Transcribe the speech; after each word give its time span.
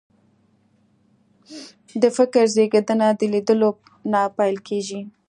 د 2.01 2.03
فکر 2.17 2.43
زېږنده 2.55 3.07
د 3.19 3.21
لیدلو 3.33 3.69
نه 4.11 4.21
پیل 4.37 4.57
کېږي 4.67 5.01